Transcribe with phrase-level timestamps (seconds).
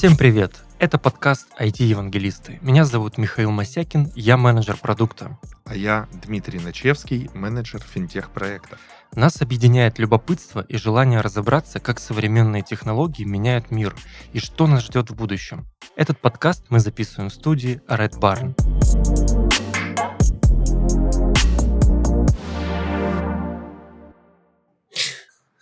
[0.00, 0.54] Всем привет!
[0.78, 2.58] Это подкаст IT-евангелисты.
[2.62, 5.38] Меня зовут Михаил Масякин, я менеджер продукта.
[5.66, 8.78] А я Дмитрий Начевский, менеджер финтех-проектов.
[9.14, 13.94] Нас объединяет любопытство и желание разобраться, как современные технологии меняют мир
[14.32, 15.66] и что нас ждет в будущем.
[15.96, 18.54] Этот подкаст мы записываем в студии Red Barn.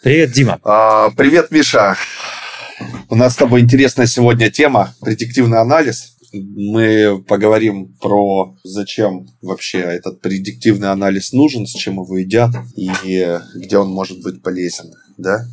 [0.00, 0.60] Привет, Дима.
[0.62, 1.96] А, привет, Миша.
[3.08, 6.16] У нас с тобой интересная сегодня тема– предиктивный анализ.
[6.32, 12.90] Мы поговорим про зачем вообще этот предиктивный анализ нужен, с чем его едят и
[13.54, 15.46] где он может быть полезен, да?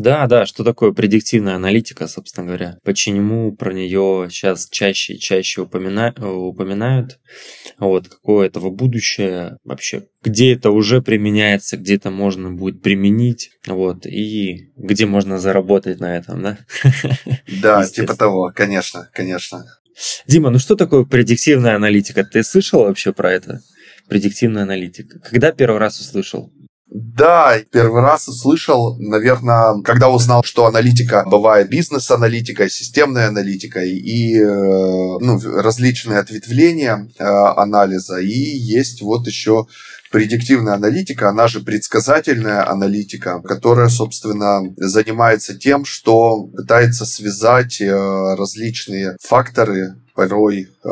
[0.00, 2.78] Да, да, что такое предиктивная аналитика, собственно говоря.
[2.84, 6.14] Почему про нее сейчас чаще и чаще упомина...
[6.18, 7.18] упоминают?
[7.78, 10.06] Вот, какое этого будущее вообще?
[10.22, 13.50] Где это уже применяется, где это можно будет применить?
[13.66, 16.58] Вот, и где можно заработать на этом, да?
[17.62, 19.66] Да, типа того, конечно, конечно.
[20.26, 22.24] Дима, ну что такое предиктивная аналитика?
[22.24, 23.60] Ты слышал вообще про это?
[24.08, 25.18] Предиктивная аналитика.
[25.18, 26.50] Когда первый раз услышал?
[27.02, 34.44] Да, первый раз услышал, наверное, когда узнал, что аналитика бывает бизнес-аналитика, системная аналитика и э,
[34.44, 38.18] ну, различные ответвления э, анализа.
[38.18, 39.66] И есть вот еще
[40.10, 47.90] предиктивная аналитика, она же предсказательная аналитика, которая, собственно, занимается тем, что пытается связать э,
[48.36, 50.88] различные факторы порой э,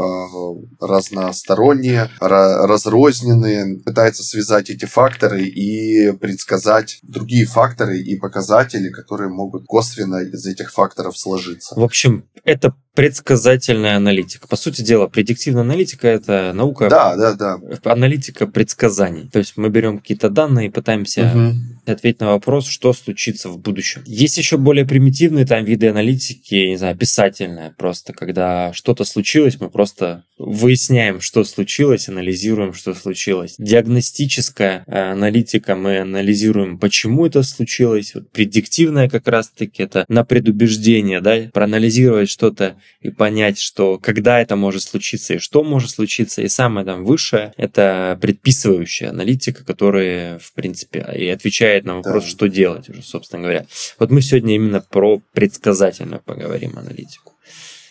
[0.80, 10.22] разносторонние, разрозненные, пытается связать эти факторы и предсказать другие факторы и показатели, которые могут косвенно
[10.22, 11.74] из этих факторов сложиться.
[11.78, 14.48] В общем, это предсказательная аналитика.
[14.48, 17.58] По сути дела, предиктивная аналитика– это наука, да, да, да.
[17.84, 19.28] аналитика предсказаний.
[19.28, 21.54] То есть мы берем какие-то данные и пытаемся угу.
[21.86, 24.02] ответить на вопрос, что случится в будущем.
[24.04, 29.70] Есть еще более примитивные там виды аналитики, не знаю, описательная просто, когда что-то случилось, мы
[29.70, 33.56] просто выясняем, что случилось, анализируем, что случилось.
[33.58, 38.14] Диагностическая э, аналитика, мы анализируем, почему это случилось.
[38.14, 44.56] Вот предиктивная как раз-таки это на предубеждение, да, проанализировать что-то и понять, что когда это
[44.56, 46.42] может случиться и что может случиться.
[46.42, 52.30] И самое там высшее— это предписывающая аналитика, которая, в принципе, и отвечает на вопрос, да.
[52.30, 53.66] что делать уже, собственно говоря.
[53.98, 57.34] Вот мы сегодня именно про предсказательно поговорим аналитику.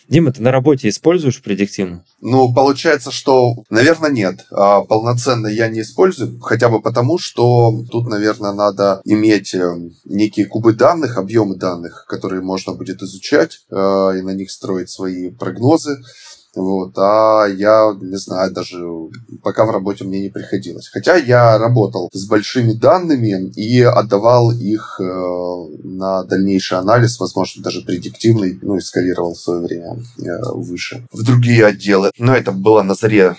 [0.08, 2.02] Дима, ты на работе используешь предиктивно?
[2.22, 4.46] Ну, получается, что, наверное, нет.
[4.50, 9.60] А полноценно я не использую, хотя бы потому, что тут, наверное, надо иметь э,
[10.06, 15.30] некие кубы данных, объемы данных, которые можно будет изучать э, и на них строить свои
[15.30, 15.98] прогнозы.
[16.54, 18.78] Вот, а я не знаю, даже
[19.42, 20.88] пока в работе мне не приходилось.
[20.88, 25.04] Хотя я работал с большими данными и отдавал их э,
[25.84, 31.22] на дальнейший анализ, возможно, даже предиктивный, ну и скалировал в свое время э, выше в
[31.22, 32.10] другие отделы.
[32.18, 33.36] Но это было на заре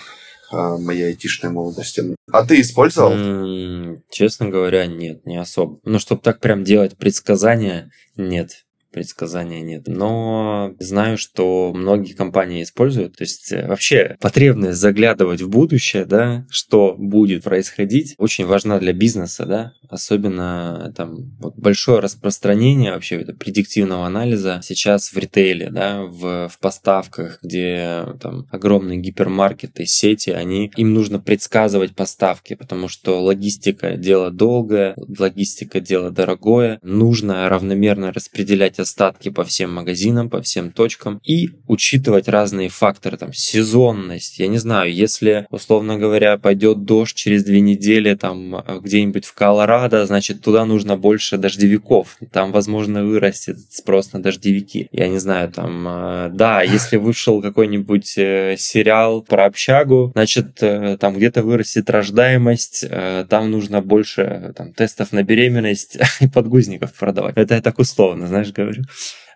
[0.52, 2.16] э, моей айтишной молодости.
[2.30, 3.12] А ты использовал?
[3.12, 5.80] Mm, честно говоря, нет, не особо.
[5.84, 9.86] Ну, чтобы так прям делать предсказания, нет предсказания нет.
[9.86, 13.16] Но знаю, что многие компании используют.
[13.16, 18.92] То есть э, вообще потребность заглядывать в будущее, да, что будет происходить, очень важна для
[18.92, 26.02] бизнеса, да, особенно там вот большое распространение вообще это предиктивного анализа сейчас в ритейле, да,
[26.02, 33.22] в, в поставках, где там огромные гипермаркеты, сети, они, им нужно предсказывать поставки, потому что
[33.22, 40.72] логистика дело долгое, логистика дело дорогое, нужно равномерно распределять остатки по всем магазинам, по всем
[40.72, 44.38] точкам и учитывать разные факторы, там, сезонность.
[44.38, 49.34] Я не знаю, если, условно говоря, пойдет дождь через две недели там э, где-нибудь в
[49.34, 52.16] Колорадо, значит, туда нужно больше дождевиков.
[52.32, 54.88] Там, возможно, вырастет спрос на дождевики.
[54.92, 61.14] Я не знаю, там, э, да, если вышел какой-нибудь э, сериал про общагу, значит, там
[61.14, 62.84] где-то вырастет рождаемость,
[63.28, 67.36] там нужно больше там, тестов на беременность и подгузников продавать.
[67.36, 68.84] Это я так условно, знаешь, говорю говорю.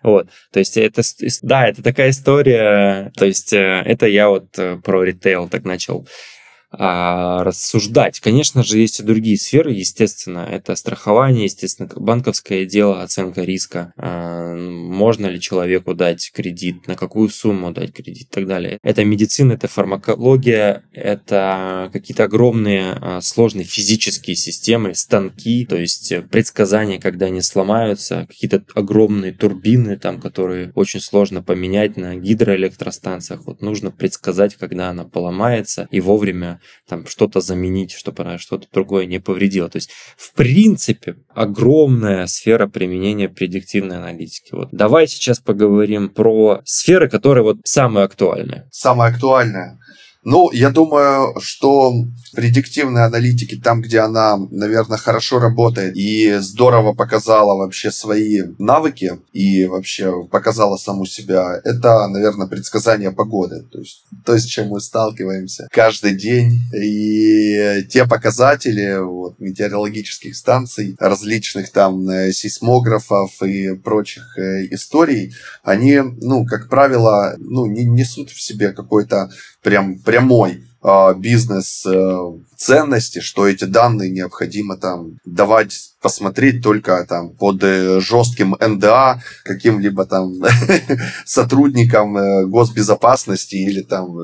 [0.03, 1.01] Вот, то есть это,
[1.41, 6.07] да, это такая история, то есть э, это я вот э, про ритейл так начал
[6.77, 8.19] а, рассуждать.
[8.19, 14.55] Конечно же, есть и другие сферы, естественно, это страхование, естественно, банковское дело, оценка риска, а,
[14.55, 18.79] можно ли человеку дать кредит, на какую сумму дать кредит и так далее.
[18.83, 26.99] Это медицина, это фармакология, это какие-то огромные а, сложные физические системы, станки, то есть предсказания,
[26.99, 33.45] когда они сломаются, какие-то огромные турбины, там, которые очень сложно поменять на гидроэлектростанциях.
[33.45, 39.05] Вот нужно предсказать, когда она поломается и вовремя там что-то заменить, чтобы она что-то другое
[39.05, 39.69] не повредила.
[39.69, 44.53] То есть, в принципе, огромная сфера применения предиктивной аналитики.
[44.53, 44.69] Вот.
[44.71, 48.67] Давай сейчас поговорим про сферы, которые вот самые актуальные.
[48.71, 49.79] Самое актуальное.
[50.25, 51.93] Ну, я думаю, что
[52.33, 59.65] предиктивной аналитики, там, где она, наверное, хорошо работает и здорово показала вообще свои навыки и
[59.65, 63.67] вообще показала саму себя, это, наверное, предсказание погоды.
[63.71, 66.59] То есть то, с чем мы сталкиваемся каждый день.
[66.75, 75.99] И те показатели вот, метеорологических станций, различных там э, сейсмографов и прочих э, историй, они,
[75.99, 79.29] ну, как правило, ну, не несут в себе какой-то
[79.65, 87.31] прям прямой а, бизнес э, ценности, что эти данные необходимо там давать посмотреть только там
[87.31, 90.33] под э, жестким НДА каким-либо там
[91.25, 94.15] сотрудникам э, госбезопасности или там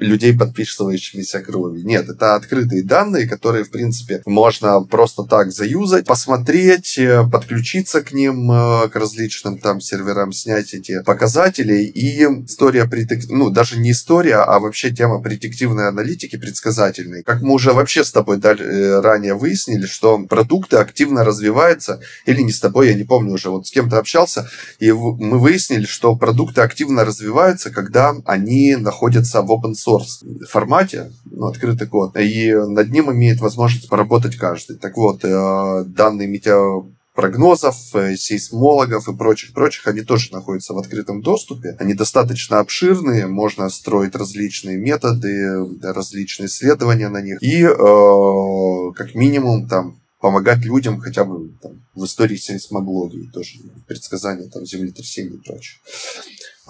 [0.00, 1.80] людей, подписывающимися крови.
[1.82, 7.00] Нет, это открытые данные, которые, в принципе, можно просто так заюзать, посмотреть,
[7.32, 11.84] подключиться к ним, к различным там серверам, снять эти показатели.
[11.84, 12.86] И история,
[13.30, 17.22] ну, даже не история, а вообще тема предиктивной аналитики предсказательной.
[17.22, 22.52] Как мы уже вообще с тобой э, ранее выяснили, что продукты активно развиваются, или не
[22.52, 24.48] с тобой, я не помню уже, вот с кем-то общался,
[24.78, 31.46] и мы выяснили, что продукты активно развиваются, когда они находятся в open source формате, ну,
[31.46, 34.76] открытый код, и над ним имеет возможность поработать каждый.
[34.76, 36.86] Так вот, э, данные метео
[37.20, 41.76] прогнозов, э, сейсмологов и прочих-прочих, они тоже находятся в открытом доступе.
[41.78, 47.42] Они достаточно обширные, можно строить различные методы, различные исследования на них.
[47.42, 54.48] И э, как минимум там помогать людям хотя бы там, в истории сейсмологии, тоже предсказания
[54.48, 55.80] там, землетрясений и прочее.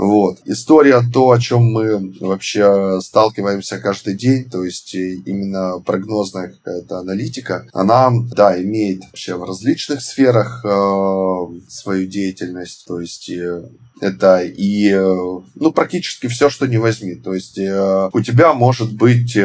[0.01, 0.39] Вот.
[0.47, 7.01] История то, о чем мы вообще сталкиваемся каждый день, то есть э, именно прогнозная какая-то
[7.01, 10.69] аналитика, она, да, имеет вообще в различных сферах э,
[11.69, 13.63] свою деятельность, то есть э,
[14.03, 17.15] это и, э, ну, практически все, что не возьми.
[17.15, 19.43] То есть э, у тебя может быть, э,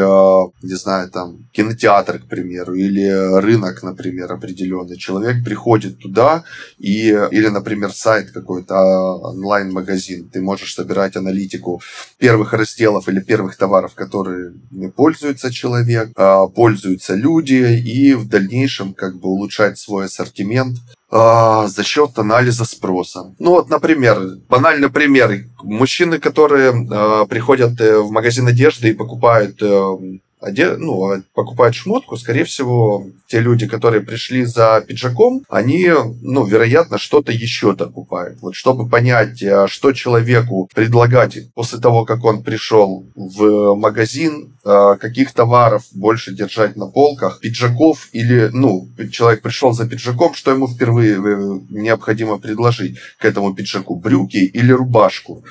[0.62, 3.08] не знаю, там, кинотеатр, к примеру, или
[3.40, 4.98] рынок, например, определенный.
[4.98, 6.44] Человек приходит туда,
[6.78, 10.30] и, или, например, сайт какой-то, а, онлайн-магазин.
[10.30, 11.82] Ты можешь собирать аналитику
[12.18, 14.54] первых разделов или первых товаров, которые
[14.96, 20.78] пользуется человек, а, пользуются люди, и в дальнейшем как бы улучшать свой ассортимент
[21.12, 23.34] а, за счет анализа спроса.
[23.40, 24.20] Ну вот, например,
[24.50, 25.46] банальный пример.
[25.62, 29.98] Мужчины, которые э, приходят в магазин одежды и покупают э,
[30.46, 30.76] оде...
[30.78, 36.98] ну, а покупают шмотку, скорее всего, те люди, которые пришли за пиджаком, они, ну, вероятно,
[36.98, 38.40] что-то еще докупают.
[38.42, 44.96] Вот чтобы понять, а что человеку предлагать после того, как он пришел в магазин, а,
[44.96, 50.68] каких товаров больше держать на полках, пиджаков или, ну, человек пришел за пиджаком, что ему
[50.68, 55.44] впервые э, необходимо предложить к этому пиджаку, брюки или рубашку,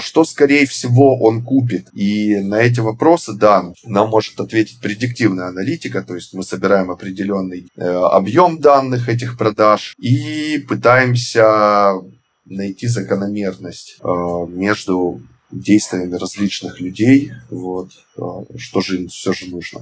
[0.00, 1.88] что, скорее всего, он купит.
[1.92, 6.90] И на эти вопросы, да, нам может может ответить предиктивная аналитика, то есть мы собираем
[6.90, 11.94] определенный э, объем данных этих продаж и пытаемся
[12.44, 15.20] найти закономерность э, между
[15.50, 18.20] действиями различных людей, вот, э,
[18.58, 19.80] что же им все же нужно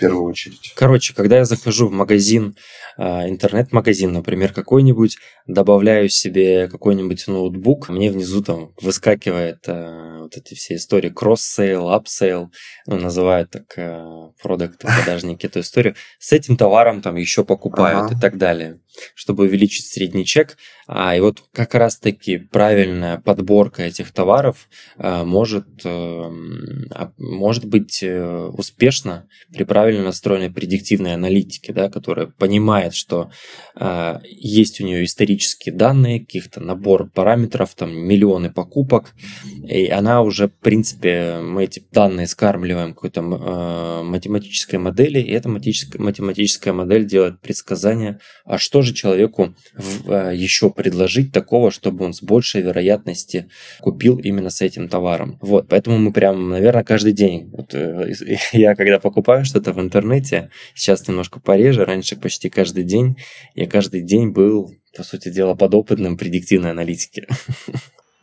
[0.00, 0.72] первую очередь.
[0.74, 2.56] Короче, когда я захожу в магазин,
[2.98, 10.54] э, интернет-магазин, например, какой-нибудь, добавляю себе какой-нибудь ноутбук, мне внизу там выскакивает э, вот эти
[10.54, 12.50] все истории cross-sell, upsell,
[12.86, 18.14] ну, называют так продукты, продажники эту историю, с этим товаром там еще покупают ага.
[18.16, 18.80] и так далее
[19.14, 20.56] чтобы увеличить средний чек.
[20.92, 26.32] А, и вот как раз-таки правильная подборка этих товаров а, может, а,
[27.16, 33.30] может быть э, успешна при правильно настроенной предиктивной аналитике, да, которая понимает, что
[33.76, 39.14] а, есть у нее исторические данные, каких-то набор параметров, там миллионы покупок,
[39.62, 45.48] и она уже, в принципе, мы эти данные скармливаем какой-то а, математической модели, и эта
[45.48, 52.14] математическая, математическая модель делает предсказание, а что же человеку в, еще предложить такого, чтобы он
[52.14, 55.36] с большей вероятности купил именно с этим товаром.
[55.42, 58.14] Вот, поэтому мы прям, наверное, каждый день, вот, э,
[58.52, 63.18] я когда покупаю что-то в интернете, сейчас немножко пореже, раньше почти каждый день,
[63.54, 67.26] я каждый день был, по сути дела, подопытным предиктивной аналитики.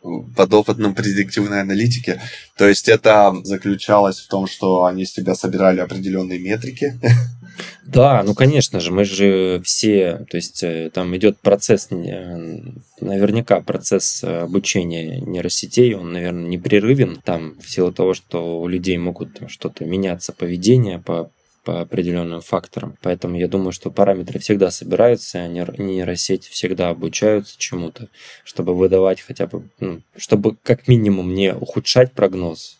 [0.36, 2.20] подопытном предиктивной аналитике.
[2.56, 6.98] То есть это заключалось в том, что они с тебя собирали определенные метрики,
[7.84, 14.22] Да, ну конечно же, мы же все, то есть э, там идет процесс, наверняка процесс
[14.22, 20.32] обучения нейросетей, он, наверное, непрерывен, там в силу того, что у людей могут что-то меняться,
[20.32, 21.30] поведение по
[21.68, 22.96] по определенным факторам.
[23.02, 28.08] Поэтому я думаю, что параметры всегда собираются, а нейросети всегда обучаются чему-то,
[28.42, 32.78] чтобы выдавать хотя бы, ну, чтобы как минимум не ухудшать прогноз,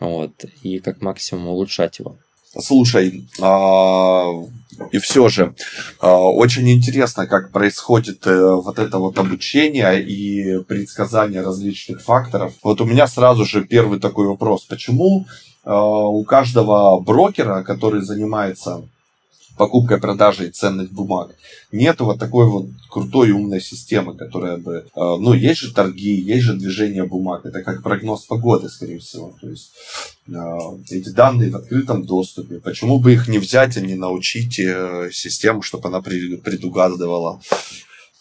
[0.00, 2.16] вот, и как максимум улучшать его.
[2.58, 4.26] Слушай, а,
[4.90, 5.54] и все же
[6.00, 12.54] а, очень интересно, как происходит э, вот это вот обучение и предсказание различных факторов.
[12.62, 15.26] Вот у меня сразу же первый такой вопрос: почему
[15.64, 18.82] а, у каждого брокера, который занимается
[19.56, 21.34] покупкой, продажей ценных бумаг.
[21.70, 24.86] Нет вот такой вот крутой умной системы, которая бы...
[24.94, 27.46] Э, ну, есть же торги, есть же движение бумаг.
[27.46, 29.34] Это как прогноз погоды, скорее всего.
[29.40, 29.72] То есть
[30.28, 30.32] э,
[30.90, 32.60] эти данные в открытом доступе.
[32.60, 37.40] Почему бы их не взять и не научить э, систему, чтобы она предугадывала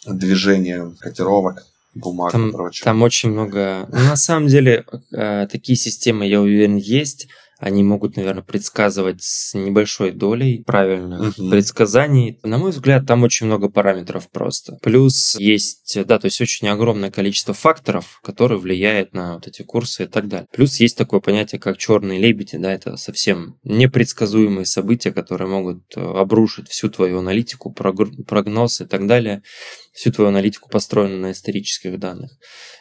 [0.06, 1.66] движение котировок?
[1.94, 2.86] бумаг там, и прочее.
[2.86, 3.86] Там очень много...
[3.92, 7.28] Ну, на самом деле, такие системы, я уверен, есть
[7.62, 11.52] они могут, наверное, предсказывать с небольшой долей правильных угу.
[11.52, 12.40] предсказаний.
[12.42, 14.80] На мой взгляд, там очень много параметров просто.
[14.82, 20.06] Плюс есть, да, то есть очень огромное количество факторов, которые влияют на вот эти курсы
[20.06, 20.48] и так далее.
[20.52, 26.02] Плюс есть такое понятие, как черные лебеди, да, это совсем непредсказуемые события, которые могут э,
[26.02, 29.44] обрушить всю твою аналитику, прогноз и так далее
[29.94, 32.32] всю твою аналитику построенную на исторических данных.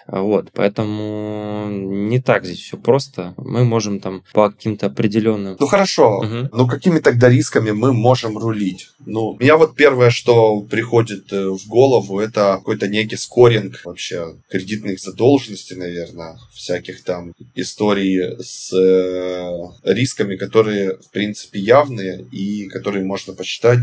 [0.07, 3.35] Вот, поэтому не так здесь все просто.
[3.37, 5.57] Мы можем там по каким-то определенным...
[5.59, 6.49] Ну хорошо, угу.
[6.53, 8.89] но какими тогда рисками мы можем рулить?
[9.07, 15.01] Ну, меня вот первое, что приходит э, в голову, это какой-то некий скоринг вообще кредитных
[15.01, 23.33] задолженностей, наверное, всяких там историй с э, рисками, которые, в принципе, явные и которые можно
[23.33, 23.81] посчитать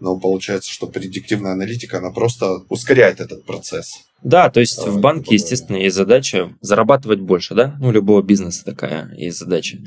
[0.00, 4.08] но получается, что предиктивная аналитика, она просто ускоряет этот процесс.
[4.22, 7.78] Да, то есть в банке, естественно, есть задача зарабатывать больше, да?
[7.80, 9.78] У любого бизнеса такая есть задача.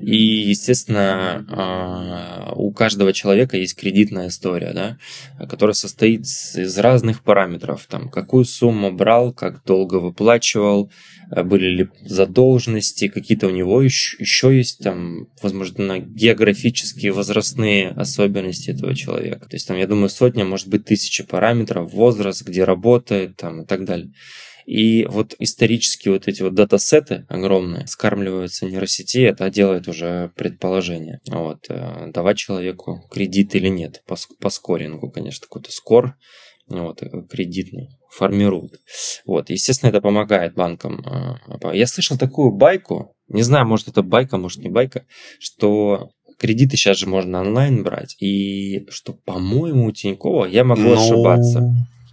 [0.00, 7.86] И, естественно, а, у каждого человека есть кредитная история, да, которая состоит из разных параметров.
[7.88, 10.90] Там, какую сумму брал, как долго выплачивал,
[11.30, 18.70] Э, были ли задолженности, какие-то у него еще, еще есть там, возможно, географические, возрастные особенности
[18.70, 19.48] этого человека.
[19.48, 23.66] То есть там, я думаю, сотня, может быть, тысячи параметров, возраст, где работает там и
[23.66, 24.12] так далее.
[24.66, 31.20] И вот исторически вот эти вот датасеты огромные скармливаются нейросети, это делает уже предположение.
[31.28, 36.14] Вот, э, давать человеку кредит или нет, по, по скорингу, конечно, какой-то скор,
[36.68, 38.74] вот, э, кредитный, формируют.
[39.26, 41.04] Вот, естественно, это помогает банкам.
[41.04, 45.04] А, я слышал такую байку, не знаю, может это байка, может не байка,
[45.40, 50.94] что кредиты сейчас же можно онлайн брать, и что, по-моему, у Тинькова, я могу Но...
[50.94, 51.60] Ну, ошибаться,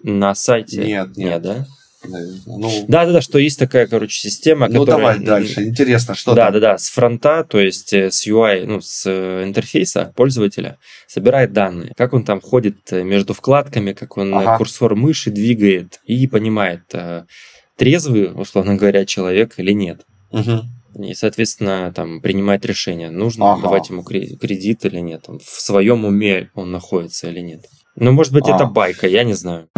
[0.03, 0.85] на сайте.
[0.85, 1.17] Нет, нет.
[1.17, 1.65] нет да?
[2.03, 2.85] Ну...
[2.87, 5.17] Да, да, да, что есть такая, короче, система, ну, которая...
[5.17, 5.63] давай дальше.
[5.63, 6.53] Интересно, что Да, там?
[6.53, 10.77] да, да, с фронта, то есть э, с UI, ну, с э, интерфейса пользователя
[11.07, 11.93] собирает данные.
[11.97, 14.57] Как он там ходит э, между вкладками, как он ага.
[14.57, 16.83] курсор мыши двигает и понимает,
[17.75, 20.01] трезвый, условно говоря, человек или нет.
[20.31, 21.05] Угу.
[21.05, 23.63] И, соответственно, там принимает решение, нужно ага.
[23.63, 27.65] давать ему кредит или нет, в своем уме он находится или нет.
[27.99, 28.55] Ну, может быть, а.
[28.55, 29.69] это байка, я не знаю.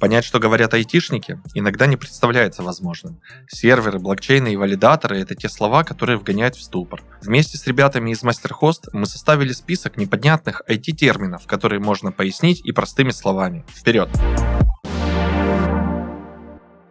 [0.00, 3.20] Понять, что говорят айтишники, иногда не представляется возможным.
[3.48, 7.02] Серверы, блокчейны и валидаторы– это те слова, которые вгоняют в ступор.
[7.22, 13.10] Вместе с ребятами из MasterHost мы составили список непонятных IT-терминов, которые можно пояснить и простыми
[13.10, 13.64] словами.
[13.68, 14.08] Вперед!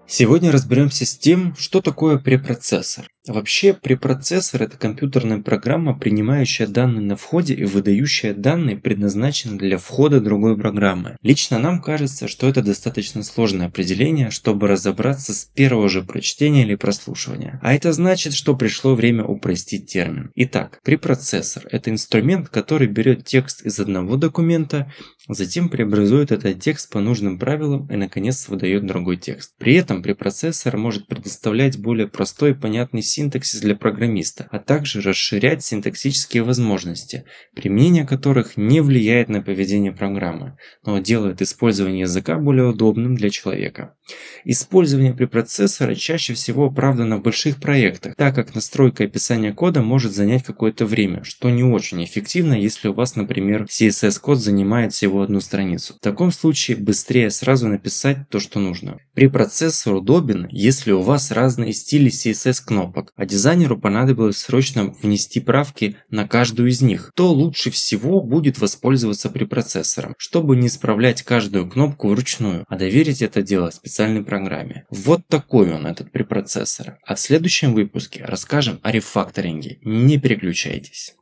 [0.07, 3.05] Сегодня разберемся с тем, что такое препроцессор.
[3.27, 10.21] Вообще, препроцессор– это компьютерная программа, принимающая данные на входе и выдающая данные, предназначенные для входа
[10.21, 11.17] другой программы.
[11.23, 16.75] Лично нам кажется, что это достаточно сложное определение, чтобы разобраться с первого же прочтения или
[16.75, 17.59] прослушивания.
[17.63, 20.31] А это значит, что пришло время упростить термин.
[20.35, 24.91] Итак, препроцессор– это инструмент, который берет текст из одного документа,
[25.27, 29.53] затем преобразует этот текст по нужным правилам и, наконец, выдает другой текст.
[29.57, 35.63] При этом препроцессор может предоставлять более простой и понятный синтаксис для программиста, а также расширять
[35.63, 37.23] синтаксические возможности,
[37.55, 43.95] применение которых не влияет на поведение программы, но делает использование языка более удобным для человека.
[44.43, 50.43] Использование препроцессора чаще всего оправдано в больших проектах, так как настройка описания кода может занять
[50.43, 55.95] какое-то время, что не очень эффективно, если у вас, например, CSS-код занимает всего одну страницу.
[55.95, 58.99] В таком случае быстрее сразу написать то, что нужно.
[59.13, 66.27] Препроцессор удобен, если у вас разные стили CSS-кнопок, а дизайнеру понадобилось срочно внести правки на
[66.27, 72.65] каждую из них, то лучше всего будет воспользоваться препроцессором, чтобы не исправлять каждую кнопку вручную,
[72.67, 74.85] а доверить это дело специальной программе.
[74.89, 76.97] Вот такой он, этот препроцессор.
[77.05, 79.79] А в следующем выпуске расскажем о рефакторинге.
[79.83, 81.15] Не переключайтесь.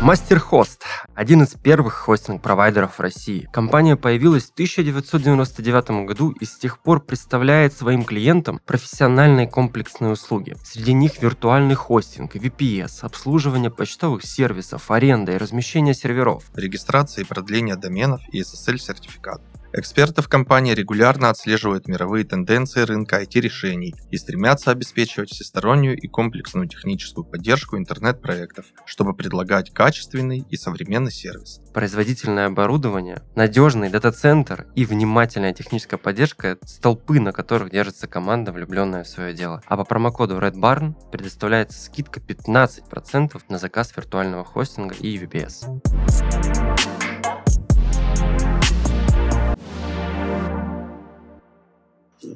[0.00, 0.82] MasterHost–
[1.16, 3.48] один из первых хостинг-провайдеров в России.
[3.52, 10.56] Компания появилась в 1999 году и с тех пор представляет своим клиентам профессиональные комплексные услуги.
[10.62, 16.44] Среди них виртуальный хостинг, VPS, обслуживание почтовых сервисов, аренда и размещение серверов.
[16.54, 19.57] Регистрация и продление доменов и SSL-сертификатов.
[19.74, 26.66] Эксперты в компании регулярно отслеживают мировые тенденции рынка IT-решений и стремятся обеспечивать всестороннюю и комплексную
[26.68, 31.60] техническую поддержку интернет-проектов, чтобы предлагать качественный и современный сервис.
[31.74, 39.08] Производительное оборудование, надежный дата-центр и внимательная техническая поддержка– столпы, на которых держится команда, влюбленная в
[39.08, 39.62] свое дело.
[39.66, 46.97] А по промокоду Red Barn предоставляется скидка 15% на заказ виртуального хостинга и VPS.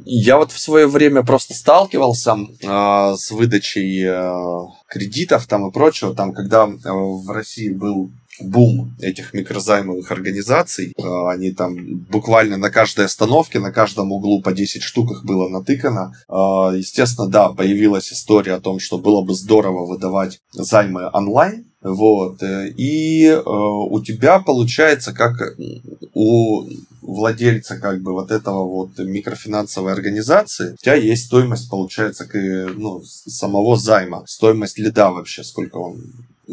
[0.05, 6.15] Я вот в свое время просто сталкивался э, с выдачей э, кредитов там и прочего,
[6.15, 10.93] там, когда э, в России был бум этих микрозаймовых организаций.
[10.97, 11.77] Э, они там
[12.11, 16.15] буквально на каждой остановке, на каждом углу по 10 штук их было натыкано.
[16.29, 22.43] Э, естественно, да, появилась история о том, что было бы здорово выдавать займы онлайн, вот.
[22.43, 25.33] Э, и у тебя получается, как
[26.15, 26.65] у
[27.13, 33.77] владельца как бы вот этого вот микрофинансовой организации, у тебя есть стоимость, получается, ну, самого
[33.77, 36.03] займа, стоимость лида вообще, сколько он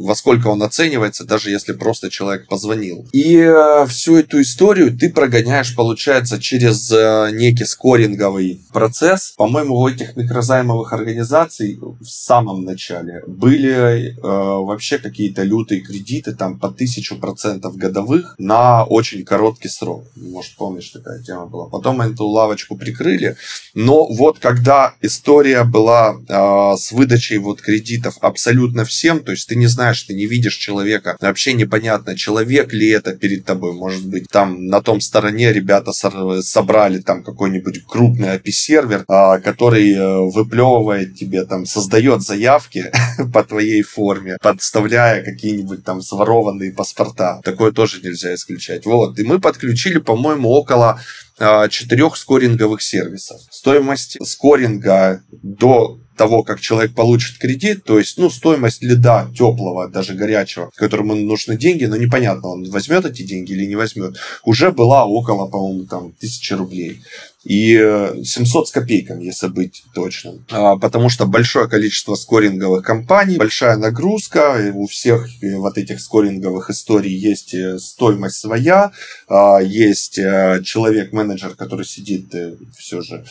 [0.03, 3.07] во сколько он оценивается, даже если просто человек позвонил.
[3.11, 9.33] И э, всю эту историю ты прогоняешь, получается, через э, некий скоринговый процесс.
[9.37, 16.59] По-моему, у этих микрозаймовых организаций в самом начале были э, вообще какие-то лютые кредиты, там
[16.59, 20.05] по тысячу процентов годовых на очень короткий срок.
[20.15, 21.65] Может, помнишь, такая тема была.
[21.67, 23.35] Потом эту лавочку прикрыли.
[23.73, 29.55] Но вот когда история была э, с выдачей вот кредитов абсолютно всем, то есть ты
[29.55, 31.17] не знаешь, знаешь, ты не видишь человека.
[31.19, 33.73] Вообще непонятно, человек ли это перед тобой.
[33.73, 40.17] Может быть, там на том стороне ребята собрали там какой-нибудь крупный API-сервер, а, который э,
[40.31, 42.91] выплевывает тебе, там, создает заявки
[43.33, 47.41] по твоей форме, подставляя какие-нибудь там сворованные паспорта.
[47.43, 48.85] Такое тоже нельзя исключать.
[48.85, 49.17] Вот.
[49.19, 50.99] И мы подключили, по-моему, около
[51.39, 53.41] а, четырех скоринговых сервисов.
[53.49, 60.15] Стоимость скоринга до того, как человек получит кредит, то есть, ну, стоимость льда теплого, даже
[60.15, 65.05] горячего, которому нужны деньги, но непонятно, он возьмет эти деньги или не возьмет, уже была
[65.05, 66.99] около, по-моему, там, тысячи рублей.
[67.45, 67.77] И
[68.21, 70.45] 700 с копейками, если быть точным.
[70.51, 77.15] А, потому что большое количество скоринговых компаний, большая нагрузка, у всех вот этих скоринговых историй
[77.15, 78.91] есть э, стоимость своя,
[79.29, 83.23] а, есть э, человек-менеджер, который сидит э, все же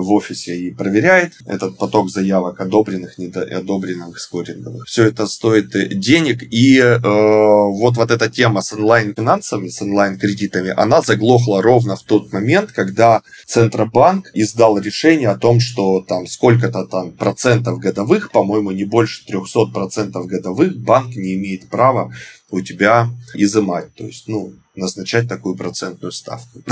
[0.00, 4.86] в офисе и проверяет этот поток заявок одобренных, неодобренных, скоринговых.
[4.86, 11.02] Все это стоит денег, и э, вот, вот эта тема с онлайн-финансами, с онлайн-кредитами, она
[11.02, 17.12] заглохла ровно в тот момент, когда Центробанк издал решение о том, что там сколько-то там
[17.12, 22.12] процентов годовых, по-моему, не больше 300 процентов годовых банк не имеет права
[22.54, 23.94] у тебя изымать.
[23.94, 26.62] То есть, ну, назначать такую процентную ставку.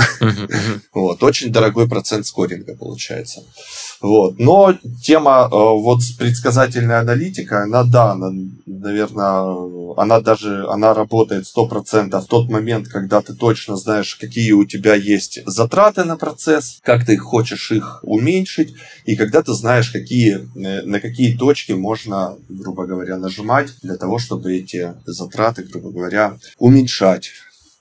[0.93, 3.43] Вот, очень дорогой процент скоринга получается.
[4.03, 4.37] Вот.
[4.37, 8.31] Но тема э, вот с предсказательной аналитикой, она, да, она,
[8.65, 14.65] наверное, она даже, она работает 100% в тот момент, когда ты точно знаешь, какие у
[14.65, 20.49] тебя есть затраты на процесс, как ты хочешь их уменьшить, и когда ты знаешь, какие,
[20.53, 26.37] э, на какие точки можно, грубо говоря, нажимать для того, чтобы эти затраты, грубо говоря,
[26.59, 27.29] уменьшать.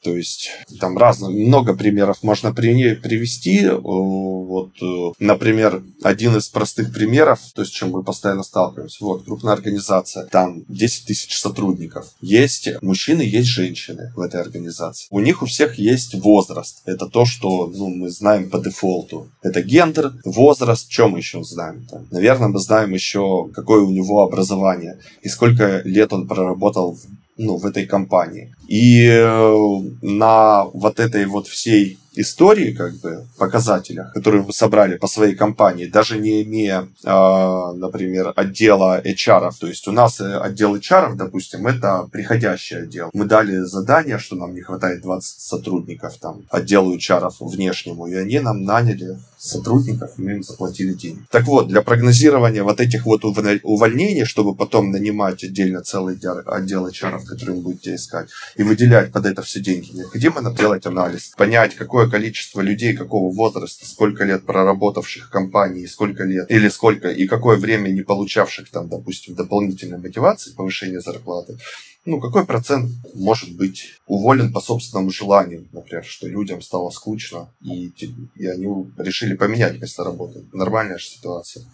[0.02, 3.68] То есть там разно, много примеров можно при, привести.
[3.68, 9.04] Вот, э, например, один из простых примеров, то есть чем мы постоянно сталкиваемся.
[9.04, 12.06] Вот, крупная организация, там 10 тысяч сотрудников.
[12.20, 15.06] Есть мужчины, есть женщины в этой организации.
[15.10, 16.82] У них у всех есть возраст.
[16.84, 19.28] Это то, что ну, мы знаем по дефолту.
[19.42, 21.86] Это гендер, возраст, что мы еще знаем?
[21.88, 22.08] Там?
[22.10, 26.98] Наверное, мы знаем еще, какое у него образование и сколько лет он проработал
[27.36, 28.54] ну, в этой компании.
[28.72, 35.06] И э, на вот этой вот всей истории, как бы, показателях, которые мы собрали по
[35.06, 39.50] своей компании, даже не имея, э, например, отдела HR.
[39.58, 43.11] То есть у нас э, отдел HR, допустим, это приходящий отдел.
[43.12, 48.40] Мы дали задание, что нам не хватает 20 сотрудников там отделу HR внешнему, и они
[48.40, 51.22] нам наняли сотрудников, и мы им заплатили деньги.
[51.30, 57.24] Так вот, для прогнозирования вот этих вот увольнений, чтобы потом нанимать отдельно целый отдел HR,
[57.24, 58.28] который вы будете искать,
[58.62, 64.25] выделять под это все деньги, необходимо делать анализ, понять, какое количество людей, какого возраста, сколько
[64.25, 69.35] лет проработавших в компании, сколько лет, или сколько, и какое время не получавших там, допустим,
[69.35, 71.57] дополнительной мотивации, повышения зарплаты,
[72.05, 77.92] ну, какой процент может быть уволен по собственному желанию, например, что людям стало скучно, и,
[78.35, 78.66] и они
[78.98, 80.44] решили поменять место работы.
[80.53, 81.64] Нормальная же ситуация.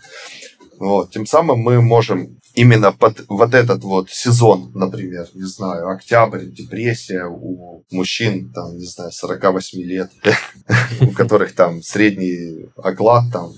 [0.79, 1.11] Вот.
[1.11, 7.25] Тем самым мы можем именно под вот этот вот сезон, например, не знаю, октябрь, депрессия
[7.25, 10.11] у мужчин, там, не знаю, 48 лет,
[11.01, 13.53] у которых там средний оклад там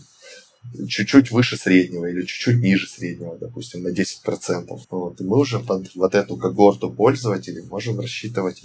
[0.88, 4.78] чуть-чуть выше среднего или чуть-чуть ниже среднего, допустим, на 10%.
[4.90, 5.20] Вот.
[5.20, 8.62] И мы уже под вот эту когорту пользователей можем рассчитывать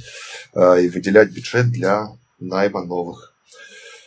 [0.53, 3.34] э, и выделять бюджет для найма новых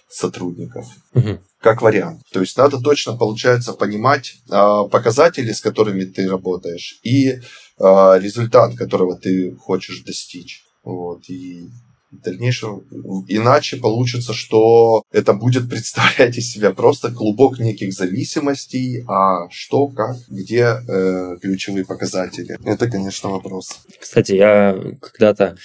[0.09, 0.87] сотрудников.
[1.15, 1.39] Угу.
[1.61, 2.23] Как вариант.
[2.33, 7.39] То есть надо точно, получается, понимать э, показатели, с которыми ты работаешь, и э,
[7.79, 10.63] результат, которого ты хочешь достичь.
[10.85, 11.29] Вот.
[11.29, 11.69] И
[12.11, 12.81] в дальнейшем.
[13.29, 20.17] Иначе получится, что это будет представлять из себя просто клубок неких зависимостей, а что, как,
[20.29, 22.57] где э, ключевые показатели.
[22.65, 23.81] Это, конечно, вопрос.
[24.01, 25.57] Кстати, я когда-то,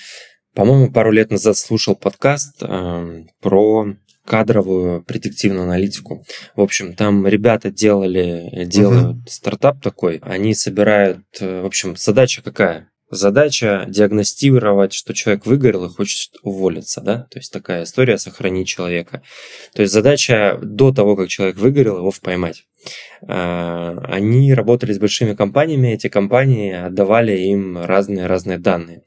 [0.53, 6.25] по-моему, пару лет назад слушал подкаст э, про кадровую предиктивную аналитику.
[6.55, 9.29] В общем, там ребята делали, делают uh-huh.
[9.29, 12.89] стартап такой, они собирают, э, в общем, задача какая?
[13.09, 17.27] Задача диагностировать, что человек выгорел и хочет уволиться, да?
[17.29, 19.21] То есть такая история сохранить человека.
[19.75, 22.65] То есть задача до того, как человек выгорел, его поймать.
[23.27, 29.03] А, они работали с большими компаниями, эти компании отдавали им разные-разные данные.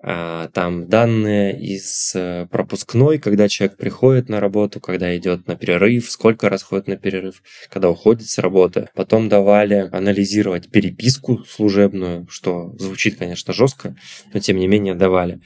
[0.00, 6.08] А, там данные из э, пропускной, когда человек приходит на работу, когда идет на перерыв,
[6.08, 8.90] сколько раз ходит на перерыв, когда уходит с работы.
[8.94, 13.96] Потом давали анализировать переписку служебную, что звучит, конечно, жестко,
[14.32, 15.40] но тем не менее давали.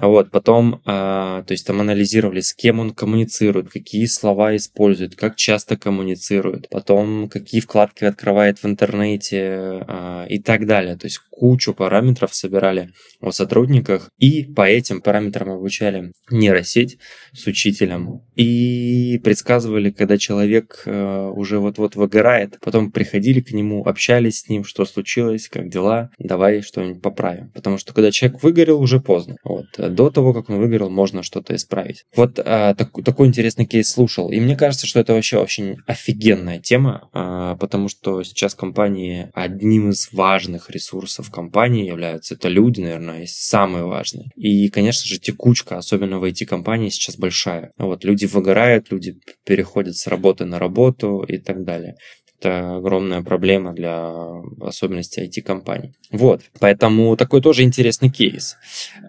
[0.00, 5.16] А вот, потом, а, то есть там анализировали, с кем он коммуницирует, какие слова использует,
[5.16, 9.40] как часто коммуницирует, потом какие вкладки открывает в интернете
[9.88, 10.96] а, и так далее.
[10.96, 16.98] То есть кучу параметров собирали о сотрудниках и по этим параметрам обучали нейросеть
[17.32, 24.40] с учителем и предсказывали, когда человек э, уже вот-вот выгорает, потом приходили к нему, общались
[24.40, 27.50] с ним, что случилось, как дела, давай что-нибудь поправим.
[27.54, 29.36] Потому что когда человек выгорел, уже поздно.
[29.44, 29.66] Вот.
[29.88, 32.04] До того, как он выгорел, можно что-то исправить.
[32.16, 34.30] Вот а, так, такой интересный кейс слушал.
[34.30, 39.90] И мне кажется, что это вообще очень офигенная тема, а, потому что сейчас компании одним
[39.90, 42.34] из важных ресурсов компании являются.
[42.34, 44.30] Это люди, наверное, самые важные.
[44.36, 47.72] И, конечно же, текучка, особенно в IT-компании, сейчас большая.
[47.78, 51.96] Вот люди выгорают, люди переходят с работы на работу и так далее.
[52.40, 54.12] Это огромная проблема для
[54.60, 55.94] особенностей IT-компаний.
[56.12, 58.56] Вот, поэтому такой тоже интересный кейс.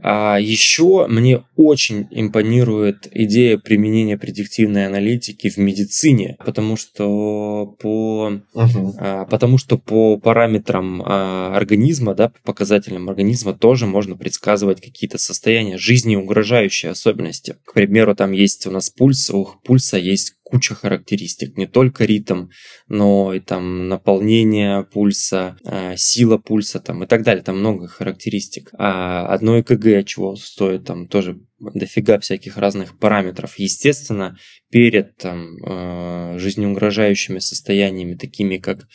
[0.02, 8.94] А еще мне очень импонирует идея применения предиктивной аналитики в медицине, потому что по, uh-huh.
[8.98, 15.20] а, потому что по параметрам а, организма, да, по показателям организма тоже можно предсказывать какие-то
[15.20, 17.58] состояния жизни угрожающие особенности.
[17.64, 22.48] К примеру, там есть у нас пульс, у пульса есть куча характеристик, не только ритм,
[22.88, 28.72] но и там наполнение пульса, а, сила пульса там и так далее, там много характеристик.
[28.78, 33.56] А одно ЭКГ чего стоит, там тоже дофига всяких разных параметров.
[33.58, 34.38] Естественно,
[34.72, 38.88] перед там, э, жизнеугрожающими состояниями, такими как,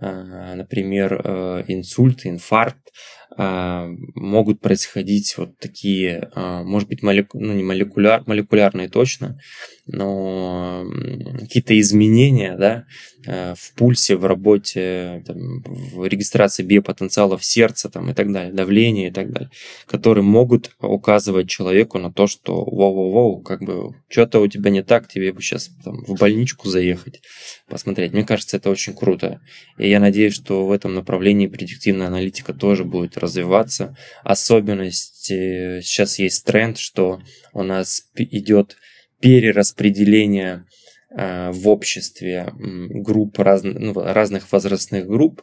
[0.00, 2.92] э, например, э, инсульт, инфаркт,
[3.36, 9.38] могут происходить вот такие, может быть, молеку, ну, не молекуляр, молекулярные точно,
[9.88, 10.84] но
[11.38, 12.84] какие-то изменения да,
[13.26, 19.08] э, в пульсе, в работе, там, в регистрации биопотенциалов сердца там, и так далее, давления
[19.08, 19.50] и так далее,
[19.86, 25.08] которые могут указывать человеку на то, что воу-воу-воу, как бы что-то у тебя не так,
[25.08, 27.22] тебе бы сейчас там, в больничку заехать,
[27.66, 28.12] посмотреть.
[28.12, 29.40] Мне кажется, это очень круто.
[29.78, 33.96] И я надеюсь, что в этом направлении предиктивная аналитика тоже будет развиваться.
[34.22, 37.20] Особенность э, сейчас есть тренд, что
[37.54, 38.76] у нас идет
[39.20, 40.66] перераспределения
[41.10, 45.42] э, в обществе групп раз, ну, разных возрастных групп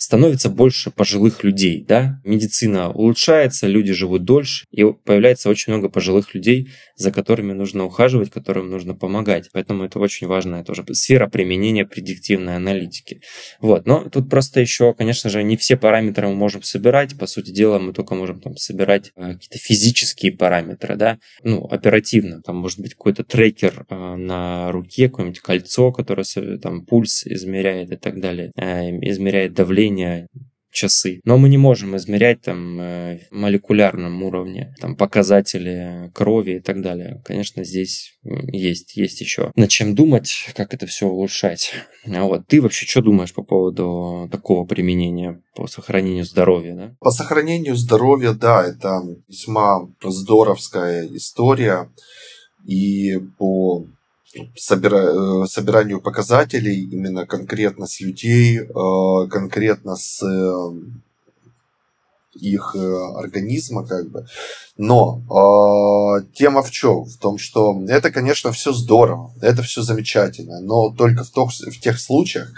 [0.00, 6.34] становится больше пожилых людей, да, медицина улучшается, люди живут дольше, и появляется очень много пожилых
[6.34, 9.50] людей, за которыми нужно ухаживать, которым нужно помогать.
[9.52, 13.20] Поэтому это очень важная тоже сфера применения предиктивной аналитики.
[13.60, 17.50] Вот, но тут просто еще, конечно же, не все параметры мы можем собирать, по сути
[17.50, 22.80] дела мы только можем там собирать э, какие-то физические параметры, да, ну, оперативно, там может
[22.80, 26.24] быть какой-то трекер э, на руке, какое-нибудь кольцо, которое
[26.62, 30.28] там пульс измеряет и так далее, э, измеряет давление давление,
[30.72, 31.20] часы.
[31.24, 37.20] Но мы не можем измерять там э, молекулярном уровне, там показатели крови и так далее.
[37.24, 41.72] Конечно, здесь есть, есть еще над чем думать, как это все улучшать.
[42.06, 46.76] А вот ты вообще что думаешь по поводу такого применения по сохранению здоровья?
[46.76, 46.94] Да?
[47.00, 51.90] По сохранению здоровья, да, это весьма здоровская история.
[52.64, 53.86] И по
[54.56, 60.72] собира, э, собиранию показателей именно конкретно с людей, э, конкретно с э,
[62.34, 62.76] их
[63.16, 64.24] организма, как бы.
[64.76, 67.04] Но э, тема в чем?
[67.04, 71.80] В том, что это, конечно, все здорово, это все замечательно, но только в, тох, в
[71.80, 72.52] тех случаях,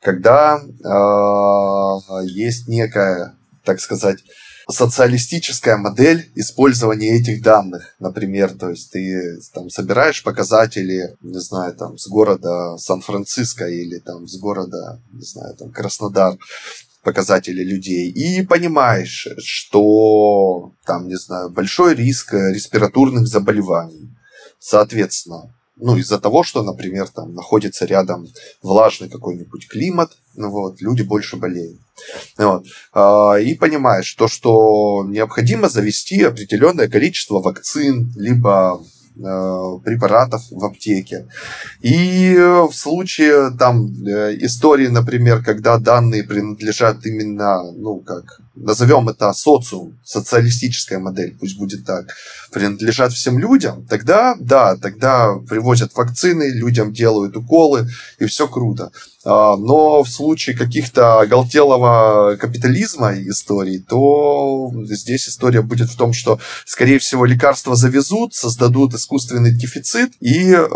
[0.00, 4.24] когда э, есть некая, так сказать,
[4.70, 11.96] социалистическая модель использования этих данных, например, то есть ты там собираешь показатели, не знаю, там
[11.96, 16.36] с города Сан-Франциско или там с города, не знаю, там Краснодар,
[17.02, 24.10] показатели людей и понимаешь, что там, не знаю, большой риск респираторных заболеваний.
[24.58, 28.26] Соответственно, ну, из-за того, что, например, там находится рядом
[28.62, 31.80] влажный какой-нибудь климат, ну, вот, люди больше болеют.
[32.38, 32.64] Вот.
[32.92, 38.80] А, и понимаешь, то, что необходимо завести определенное количество вакцин, либо
[39.20, 41.26] Э, препаратов в аптеке.
[41.80, 49.32] И в случае там э, истории, например, когда данные принадлежат именно, ну как, назовем это
[49.32, 52.14] социум, социалистическая модель, пусть будет так,
[52.52, 58.90] принадлежат всем людям, тогда, да, тогда привозят вакцины, людям делают уколы, и все круто.
[59.24, 66.40] А, но в случае каких-то оголтелого капитализма историй, то здесь история будет в том, что,
[66.64, 70.66] скорее всего, лекарства завезут, создадут искусственный дефицит и э,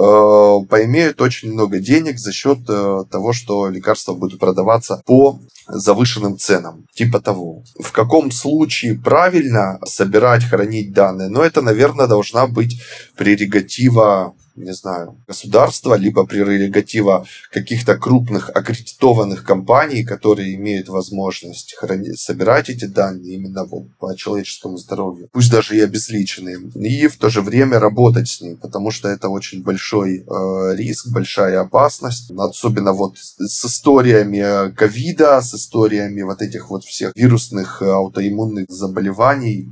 [0.68, 6.84] поимеют очень много денег за счет э, того, что лекарства будут продаваться по завышенным ценам,
[6.94, 7.62] типа того.
[7.78, 11.28] В каком случае правильно собирать, хранить данные?
[11.28, 12.82] Но это, наверное, должна быть
[13.16, 22.68] прерогатива не знаю, государства, либо прерогатива каких-то крупных аккредитованных компаний, которые имеют возможность хранить, собирать
[22.68, 27.40] эти данные именно вот по человеческому здоровью, пусть даже и обезличенные, и в то же
[27.40, 33.16] время работать с ним, потому что это очень большой э, риск, большая опасность, особенно вот
[33.18, 39.68] с историями ковида, с историями вот этих вот всех вирусных э, аутоиммунных заболеваний,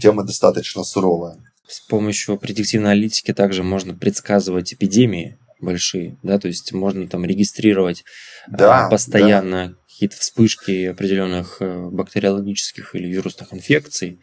[0.00, 1.36] тема достаточно суровая.
[1.68, 8.04] С помощью предиктивной аналитики также можно предсказывать эпидемии большие, да, то есть можно там регистрировать
[8.46, 9.74] да, постоянно да.
[9.90, 14.20] какие-то вспышки определенных э, бактериологических или вирусных инфекций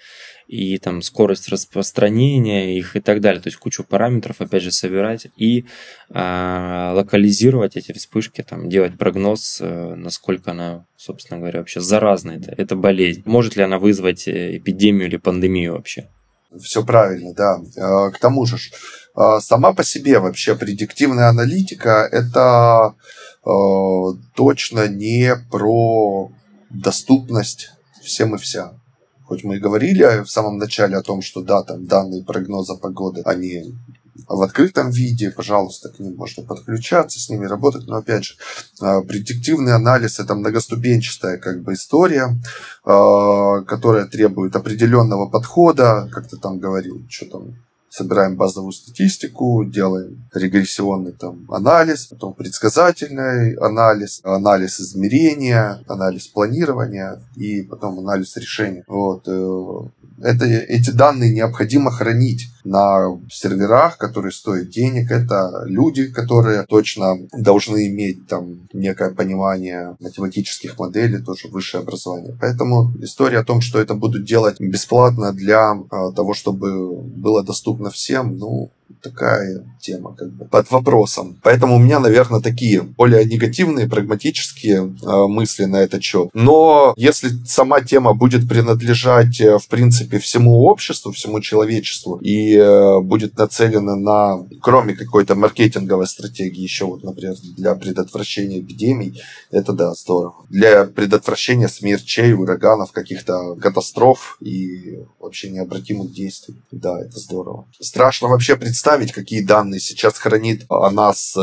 [0.48, 3.42] и там скорость распространения их и так далее.
[3.42, 5.66] То есть кучу параметров, опять же, собирать и
[6.10, 12.54] а, локализировать эти вспышки, там, делать прогноз, а, насколько она, собственно говоря, вообще заразна, это,
[12.56, 13.24] это болезнь.
[13.26, 16.10] Может ли она вызвать э, эпидемию или пандемию вообще?
[16.62, 17.62] Все правильно, да.
[17.78, 18.58] А, к тому же,
[19.16, 22.96] а, сама по себе вообще предиктивная аналитика это
[23.44, 26.32] а, точно не про
[26.70, 27.72] доступность
[28.04, 28.74] всем и вся.
[29.26, 33.22] Хоть мы и говорили в самом начале о том, что да, там данные прогноза погоды,
[33.26, 33.74] они
[34.28, 37.88] в открытом виде, пожалуйста, к ним можно подключаться, с ними работать.
[37.88, 38.36] Но опять же,
[38.80, 42.38] а, предиктивный анализ это многоступенчатая как бы история,
[42.84, 47.56] а, которая требует определенного подхода, как ты там говорил, что там
[47.94, 57.62] собираем базовую статистику, делаем регрессионный там анализ, потом предсказательный анализ, анализ измерения, анализ планирования и
[57.62, 58.84] потом анализ решения.
[58.88, 59.28] Вот.
[59.28, 59.82] Э,
[60.24, 65.12] это, эти данные необходимо хранить на серверах, которые стоят денег.
[65.12, 72.36] Это люди, которые точно должны иметь там некое понимание математических моделей, тоже высшее образование.
[72.40, 77.83] Поэтому история о том, что это будут делать бесплатно для а, того, чтобы было доступно
[77.90, 81.38] всем, ну, такая тема как бы под вопросом.
[81.44, 86.30] Поэтому у меня, наверное, такие более негативные, прагматические э, мысли на этот счет.
[86.34, 93.00] Но если сама тема будет принадлежать, э, в принципе, всему обществу, всему человечеству и э,
[93.02, 99.94] будет нацелена на, кроме какой-то маркетинговой стратегии, еще вот, например, для предотвращения эпидемий, это да,
[99.94, 100.46] здорово.
[100.50, 106.56] Для предотвращения смерчей, ураганов, каких-то катастроф и вообще необратимых действий.
[106.72, 107.66] Да, это здорово.
[107.80, 111.40] Страшно вообще представить, представить, какие данные сейчас хранит о нас э,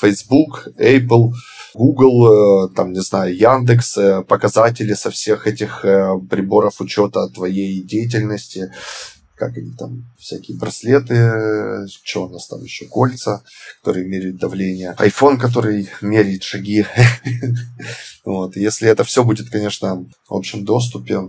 [0.00, 1.32] Facebook, Apple,
[1.74, 5.80] Google, э, там, не знаю, Яндекс, э, показатели со всех этих
[6.30, 8.72] приборов учета твоей деятельности,
[9.34, 13.42] как они там, всякие браслеты, что у нас там еще, кольца,
[13.82, 16.86] которые меряют давление, iPhone, который меряет шаги.
[18.24, 18.56] Вот.
[18.56, 21.20] Если это все будет, конечно, в общем доступе,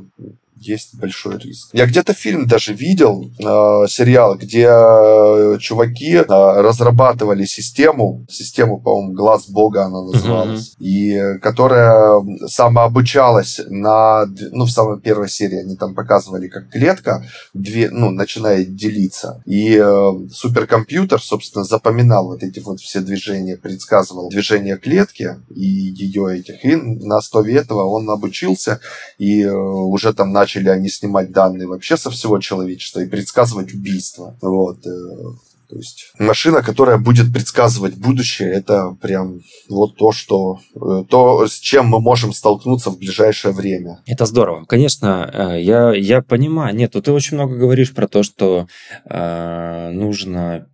[0.58, 1.70] есть большой риск.
[1.74, 9.14] Я где-то фильм даже видел, э, сериал, где э, чуваки э, разрабатывали систему, систему, по-моему,
[9.14, 10.84] Глаз Бога она называлась, mm-hmm.
[10.86, 17.90] и которая самообучалась на, ну, в самой первой серии они там показывали, как клетка две,
[17.92, 24.78] ну, начинает делиться, и э, суперкомпьютер, собственно, запоминал вот эти вот все движения, предсказывал движение
[24.78, 28.80] клетки и ее этих, и на основе этого он обучился
[29.18, 33.74] и э, уже там начал начали они снимать данные вообще со всего человечества и предсказывать
[33.74, 34.38] убийство.
[34.42, 34.86] Вот.
[34.86, 34.90] Э,
[35.68, 41.60] то есть машина, которая будет предсказывать будущее, это прям вот то, что э, то, с
[41.60, 44.02] чем мы можем столкнуться в ближайшее время.
[44.06, 44.66] Это здорово.
[44.66, 46.76] Конечно, я, я понимаю.
[46.76, 48.68] Нет, ты очень много говоришь про то, что
[49.10, 50.68] э, нужно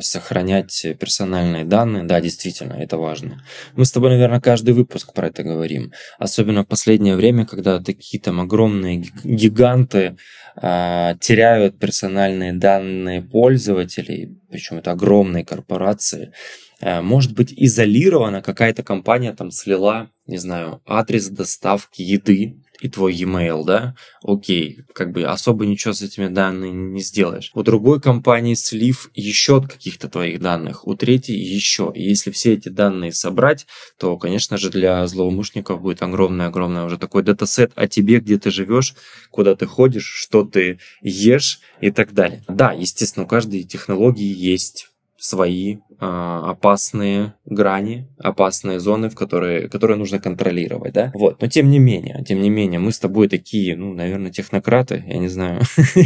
[0.00, 3.44] сохранять персональные данные, да, действительно, это важно.
[3.76, 5.92] Мы с тобой, наверное, каждый выпуск про это говорим.
[6.18, 10.16] Особенно в последнее время, когда такие там огромные гиганты
[10.60, 16.32] э, теряют персональные данные пользователей, причем это огромные корпорации,
[16.80, 23.14] э, может быть изолирована какая-то компания там слила, не знаю, адрес доставки еды и твой
[23.14, 27.50] e-mail, да, окей, как бы особо ничего с этими данными не сделаешь.
[27.54, 31.92] У другой компании слив еще от каких-то твоих данных, у третьей еще.
[31.94, 33.66] И если все эти данные собрать,
[33.98, 38.94] то, конечно же, для злоумышленников будет огромный-огромный уже такой датасет о тебе, где ты живешь,
[39.30, 42.44] куда ты ходишь, что ты ешь и так далее.
[42.48, 44.88] Да, естественно, у каждой технологии есть
[45.18, 51.10] свои э, опасные грани, опасные зоны, в которые, которые нужно контролировать, да.
[51.12, 55.04] Вот, но тем не менее, тем не менее, мы с тобой такие, ну, наверное, технократы,
[55.08, 55.62] я не знаю,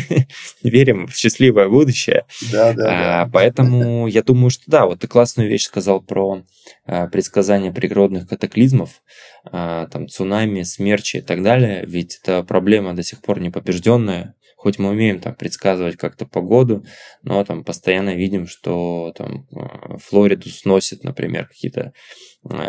[0.62, 2.24] верим в счастливое будущее.
[2.50, 3.22] Да, да, да.
[3.22, 6.42] А, поэтому я думаю, что да, вот ты классную вещь сказал про
[6.86, 9.02] а, предсказание природных катаклизмов,
[9.44, 14.34] а, там цунами, смерчи и так далее, ведь это проблема до сих пор не побежденная,
[14.62, 16.84] хоть мы умеем там предсказывать как-то погоду,
[17.22, 21.92] но там постоянно видим, что там э, Флориду сносит, например, какие-то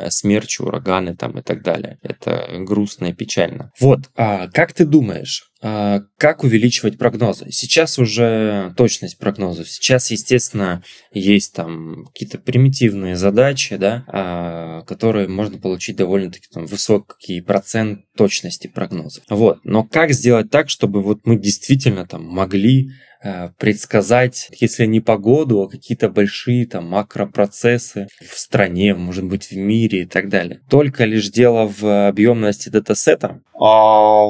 [0.10, 1.98] смерчи, ураганы там и так далее.
[2.02, 3.72] Это грустно и печально.
[3.80, 7.50] Вот, а как ты думаешь, а как увеличивать прогнозы?
[7.50, 9.70] Сейчас уже точность прогнозов.
[9.70, 10.84] Сейчас, естественно,
[11.14, 18.68] есть там какие-то примитивные задачи, да, а, которые можно получить довольно-таки там высокий процент точности
[18.68, 19.24] прогнозов.
[19.30, 23.13] Вот, но как сделать так, чтобы вот мы действительно там могли Э,
[23.58, 30.02] предсказать, если не погоду, а какие-то большие там макропроцессы в стране, может быть, в мире
[30.02, 30.62] и так далее.
[30.70, 33.42] Только лишь дело в объемности датасета?
[33.60, 34.28] А,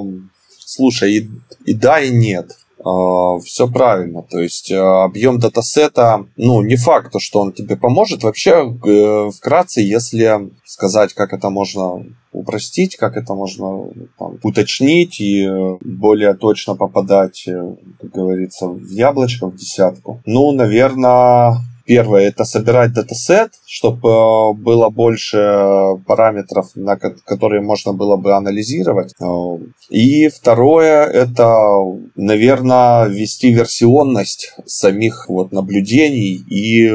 [0.60, 1.30] слушай, и,
[1.66, 2.52] и да, и нет.
[2.84, 4.24] Uh, все правильно.
[4.24, 8.24] То есть uh, объем датасета, ну, не факт, что он тебе поможет.
[8.24, 15.48] Вообще, uh, вкратце, если сказать, как это можно упростить, как это можно там, уточнить и
[15.82, 20.20] более точно попадать, э, как говорится, в яблочко, в десятку.
[20.26, 28.16] Ну, наверное, Первое– это собирать датасет, чтобы э, было больше параметров, на которые можно было
[28.16, 29.14] бы анализировать.
[29.22, 29.26] Э,
[29.90, 31.78] и второе– это,
[32.16, 36.90] наверное, ввести версионность самих вот наблюдений и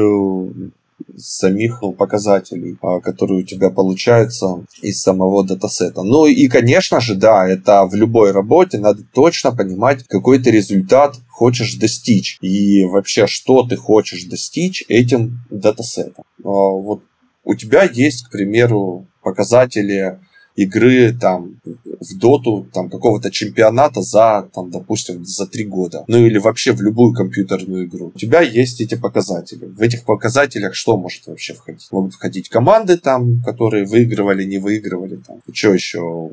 [1.19, 6.03] самих показателей, а, которые у тебя получаются из самого датасета.
[6.03, 11.15] Ну и, конечно же, да, это в любой работе надо точно понимать, какой ты результат
[11.27, 16.23] хочешь достичь и вообще, что ты хочешь достичь этим датасетом.
[16.43, 17.03] А, вот
[17.43, 20.19] у тебя есть, к примеру, показатели
[20.63, 21.59] игры там
[21.99, 26.03] в доту там какого-то чемпионата за там допустим за три года.
[26.07, 28.11] Ну или вообще в любую компьютерную игру.
[28.13, 29.65] У тебя есть эти показатели.
[29.65, 31.87] В этих показателях что может вообще входить?
[31.91, 35.37] Могут входить команды там которые выигрывали не выигрывали там.
[35.53, 36.29] Что еще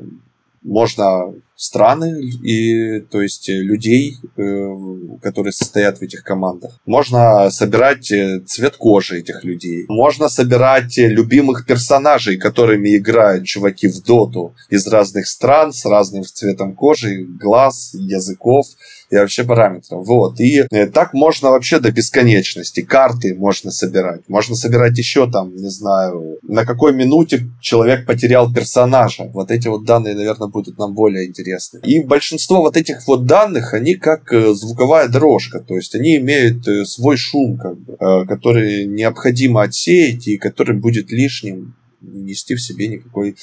[0.63, 4.75] можно страны и то есть людей, э,
[5.23, 6.79] которые состоят в этих командах.
[6.85, 9.85] Можно собирать э, цвет кожи этих людей.
[9.89, 16.23] Можно собирать э, любимых персонажей, которыми играют чуваки в доту из разных стран с разным
[16.23, 18.67] цветом кожи, глаз, языков
[19.09, 20.05] и вообще параметров.
[20.05, 20.39] Вот.
[20.39, 22.81] И так можно вообще до бесконечности.
[22.81, 24.21] Карты можно собирать.
[24.27, 29.23] Можно собирать еще там, не знаю, на какой минуте человек потерял персонажа.
[29.33, 31.79] Вот эти вот данные, наверное, будут нам более интересны интересны.
[31.83, 36.67] И большинство вот этих вот данных, они как э, звуковая дорожка, то есть они имеют
[36.67, 42.61] э, свой шум, как бы, э, который необходимо отсеять и который будет лишним нести в
[42.61, 43.35] себе никакой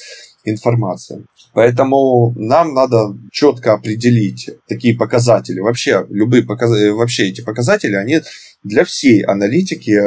[0.45, 1.25] информации.
[1.53, 5.59] Поэтому нам надо четко определить такие показатели.
[5.59, 8.21] Вообще, любые показатели, вообще эти показатели, они
[8.63, 9.97] для всей аналитики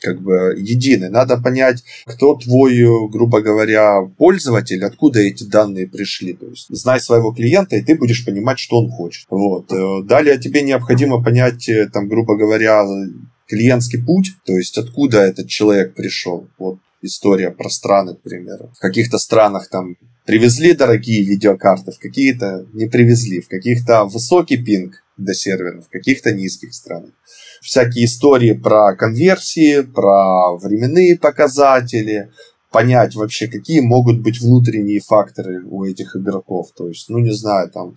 [0.00, 1.10] как бы единый.
[1.10, 2.74] Надо понять, кто твой,
[3.10, 6.32] грубо говоря, пользователь, откуда эти данные пришли.
[6.32, 9.26] То есть знай своего клиента, и ты будешь понимать, что он хочет.
[9.30, 9.72] Вот.
[9.72, 12.84] Э, далее тебе необходимо понять, э, там, грубо говоря,
[13.46, 16.48] клиентский путь, то есть откуда этот человек пришел.
[16.58, 18.72] Вот история про страны, к примеру.
[18.76, 25.02] В каких-то странах там привезли дорогие видеокарты, в какие-то не привезли, в каких-то высокий пинг
[25.16, 27.12] до серверов, в каких-то низких странах
[27.66, 32.30] всякие истории про конверсии, про временные показатели,
[32.70, 36.68] понять вообще, какие могут быть внутренние факторы у этих игроков.
[36.76, 37.96] То есть, ну, не знаю, там,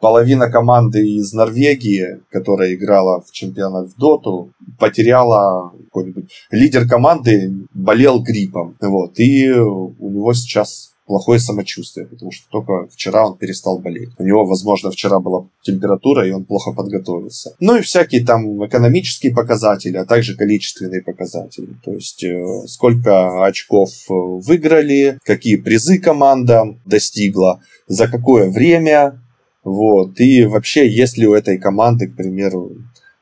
[0.00, 6.30] половина команды из Норвегии, которая играла в чемпионат в Доту, потеряла какой-нибудь...
[6.50, 8.76] Лидер команды болел гриппом.
[8.80, 14.10] Вот, и у него сейчас плохое самочувствие, потому что только вчера он перестал болеть.
[14.18, 17.54] У него, возможно, вчера была температура, и он плохо подготовился.
[17.60, 21.68] Ну и всякие там экономические показатели, а также количественные показатели.
[21.84, 29.20] То есть э, сколько очков э, выиграли, какие призы команда достигла, за какое время,
[29.66, 30.20] вот.
[30.20, 32.76] И вообще, есть ли у этой команды, к примеру,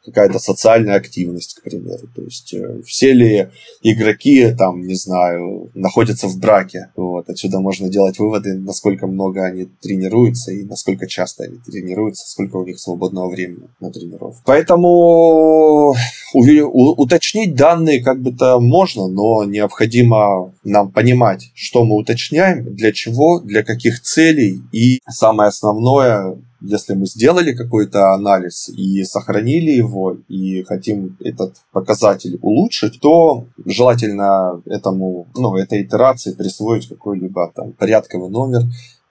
[0.04, 2.08] какая-то социальная активность, к примеру.
[2.14, 3.48] То есть э, все ли
[3.82, 6.90] игроки, там, не знаю, находятся в браке.
[6.96, 7.28] Вот.
[7.28, 12.64] Отсюда можно делать выводы, насколько много они тренируются и насколько часто они тренируются, сколько у
[12.64, 14.42] них свободного времени на тренировку.
[14.44, 15.94] Поэтому
[16.34, 23.62] уточнить данные как бы-то можно, но необходимо нам понимать, что мы уточняем, для чего, для
[23.62, 26.36] каких целей и самое основное,
[26.66, 34.62] если мы сделали какой-то анализ и сохранили его, и хотим этот показатель улучшить, то желательно
[34.66, 38.62] этому, ну, этой итерации присвоить какой-либо там порядковый номер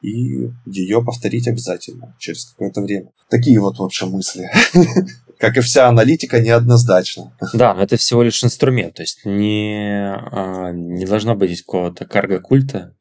[0.02, 3.10] и ее повторить обязательно через какое-то время.
[3.30, 4.50] Такие вот, в общем, мысли.
[5.44, 7.36] Как и вся аналитика, неоднозначно.
[7.54, 12.94] Да, но это всего лишь инструмент, то есть не, а, не должно быть какого-то карго-культа,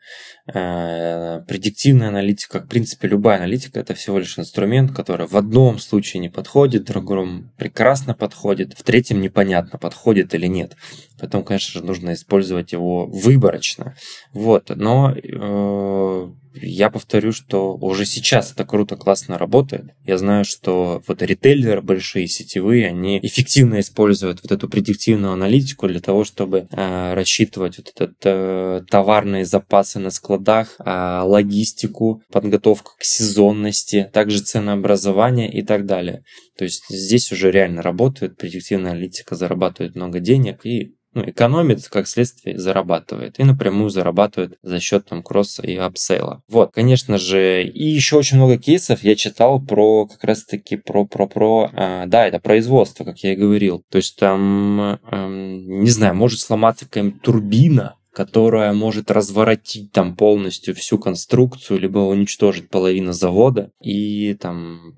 [0.52, 6.20] Э, предиктивная аналитика, в принципе, любая аналитика это всего лишь инструмент, который в одном случае
[6.20, 10.76] не подходит, в другом прекрасно подходит, в третьем непонятно, подходит или нет.
[11.20, 13.94] Поэтому, конечно же, нужно использовать его выборочно.
[14.32, 19.86] Вот, но э, я повторю, что уже сейчас это круто, классно работает.
[20.04, 26.00] Я знаю, что вот ритейлеры большие, сетевые, они эффективно используют вот эту предиктивную аналитику для
[26.00, 33.04] того, чтобы э, рассчитывать вот этот э, товарные запасы на складах, э, логистику, подготовку к
[33.04, 36.22] сезонности, также ценообразование и так далее.
[36.56, 42.08] То есть здесь уже реально работает, предиктивная аналитика зарабатывает много денег и ну, экономит, как
[42.08, 43.38] следствие, зарабатывает.
[43.38, 46.42] И напрямую зарабатывает за счет там кросса и upsell а.
[46.48, 51.04] Вот, конечно же, и еще очень много кейсов я читал про как раз таки про,
[51.04, 53.84] про, про, э, да, это производство, как я и говорил.
[53.90, 60.74] То есть там, э, не знаю, может сломаться какая-нибудь турбина, которая может разворотить там полностью
[60.74, 64.94] всю конструкцию, либо уничтожить половину завода, и там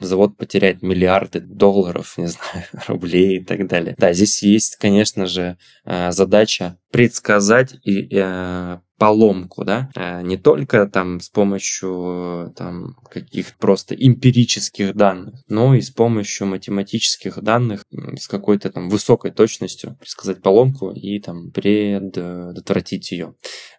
[0.00, 3.94] завод потеряет миллиарды долларов, не знаю, рублей и так далее.
[3.98, 10.86] Да, здесь есть, конечно же, э, задача предсказать и э, поломку, да, э, не только
[10.86, 17.84] там с помощью там каких-то просто эмпирических данных, но и с помощью математических данных
[18.16, 23.34] с какой-то там высокой точностью предсказать поломку и там предотвратить ее.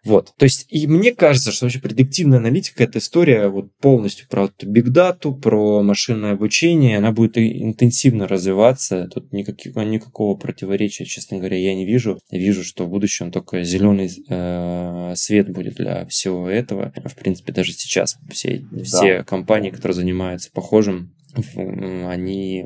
[0.06, 0.34] Вот.
[0.38, 4.88] То есть, и мне кажется, что вообще предиктивная аналитика это история вот полностью про big
[4.88, 11.74] data, про машинное обучение, она будет интенсивно развиваться, тут никаких, никакого противоречия, честно говоря, я
[11.74, 12.20] не вижу.
[12.30, 16.94] Я вижу, что в будущем только зеленый э, свет будет для всего этого.
[17.04, 18.84] В принципе, даже сейчас все, да.
[18.84, 21.16] все компании, которые занимаются похожим,
[21.56, 22.66] они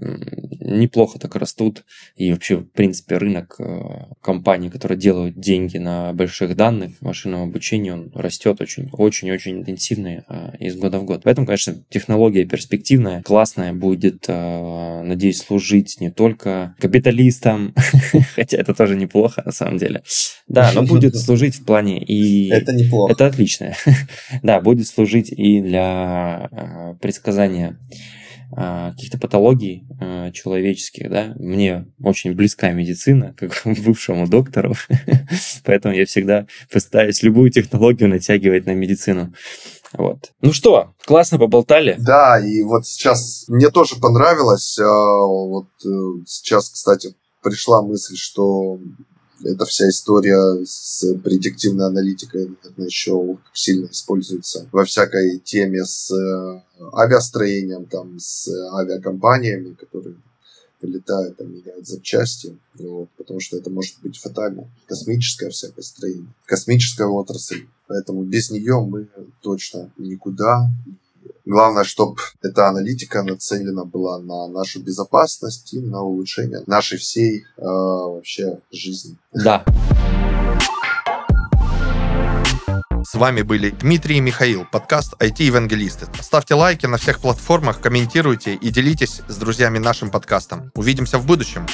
[0.00, 1.84] неплохо так растут.
[2.16, 3.80] И вообще, в принципе, рынок э,
[4.20, 10.76] компаний, которые делают деньги на больших данных, машинном обучении, он растет очень-очень-очень интенсивно э, из
[10.76, 11.22] года в год.
[11.24, 17.74] Поэтому, конечно, технология перспективная, классная, будет, э, надеюсь, служить не только капиталистам,
[18.34, 20.02] хотя это тоже неплохо на самом деле.
[20.48, 22.50] Да, но будет служить в плане и...
[22.50, 23.12] Это неплохо.
[23.12, 23.74] Это отлично.
[24.42, 26.48] Да, будет служить и для
[27.00, 27.78] предсказания
[28.54, 34.74] каких-то патологий а, человеческих, да, мне очень близка медицина, как бывшему доктору,
[35.64, 39.32] поэтому я всегда пытаюсь любую технологию натягивать на медицину.
[39.92, 40.30] Вот.
[40.40, 41.96] Ну что, классно поболтали.
[41.98, 44.78] Да, и вот сейчас мне тоже понравилось.
[44.78, 48.78] А, вот э, сейчас, кстати, пришла мысль, что
[49.44, 56.62] эта вся история с предиктивной аналитикой, наверное, еще сильно используется во всякой теме с э,
[56.94, 60.16] авиастроением, там, с авиакомпаниями, которые
[60.80, 64.70] прилетают, там, меняют запчасти, вот, потому что это может быть фатально.
[64.86, 67.66] Космическое всякое строение, космическая отрасль.
[67.86, 69.08] Поэтому без нее мы
[69.42, 70.70] точно никуда.
[71.44, 77.62] Главное, чтобы эта аналитика нацелена была на нашу безопасность и на улучшение нашей всей э,
[77.62, 79.16] вообще жизни.
[79.32, 79.64] Да.
[83.02, 86.06] С вами были Дмитрий и Михаил, подкаст IT-евангелисты.
[86.20, 90.70] Ставьте лайки на всех платформах, комментируйте и делитесь с друзьями нашим подкастом.
[90.76, 91.66] Увидимся в будущем.